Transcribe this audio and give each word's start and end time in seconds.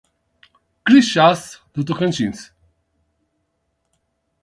Crixás 0.83 1.61
do 1.75 1.83
Tocantins 1.83 2.51